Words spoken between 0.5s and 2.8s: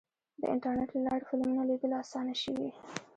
انټرنیټ له لارې فلمونه لیدل اسانه شوي.